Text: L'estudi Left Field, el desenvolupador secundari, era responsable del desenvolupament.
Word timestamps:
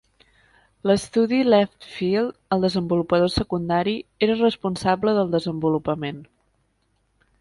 L'estudi 0.91 1.41
Left 1.49 1.85
Field, 1.97 2.31
el 2.57 2.65
desenvolupador 2.67 3.31
secundari, 3.35 3.93
era 4.29 4.39
responsable 4.41 5.15
del 5.19 5.31
desenvolupament. 5.37 6.25